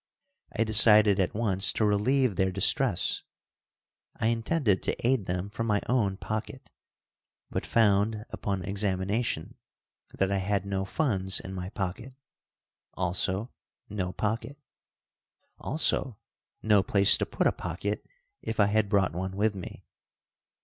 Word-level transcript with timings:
I 0.57 0.63
decided 0.63 1.19
at 1.19 1.35
once 1.35 1.71
to 1.73 1.85
relieve 1.85 2.35
their 2.35 2.49
distress. 2.51 3.21
I 4.15 4.29
intended 4.29 4.81
to 4.81 5.07
aid 5.07 5.27
them 5.27 5.47
from 5.51 5.67
my 5.67 5.79
own 5.87 6.17
pocket, 6.17 6.71
but 7.51 7.67
found 7.67 8.25
upon 8.31 8.63
examination 8.63 9.53
that 10.15 10.31
I 10.31 10.39
had 10.39 10.65
no 10.65 10.85
funds 10.85 11.39
in 11.39 11.53
my 11.53 11.69
pocket; 11.69 12.15
also, 12.95 13.51
no 13.89 14.11
pocket; 14.11 14.57
also, 15.59 16.17
no 16.63 16.81
place 16.81 17.15
to 17.19 17.27
put 17.27 17.45
a 17.45 17.51
pocket 17.51 18.03
if 18.41 18.59
I 18.59 18.65
had 18.65 18.89
brought 18.89 19.13
one 19.13 19.35
with 19.37 19.53
me. 19.53 19.85